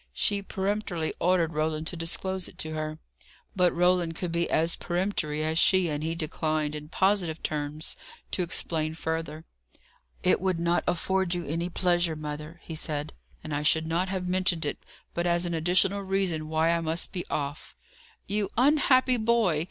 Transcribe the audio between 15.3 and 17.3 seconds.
an additional reason why I must be